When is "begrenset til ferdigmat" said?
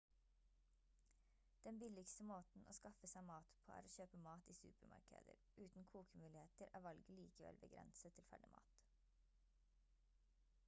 7.67-8.81